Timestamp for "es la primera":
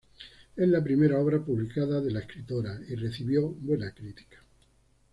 0.57-1.19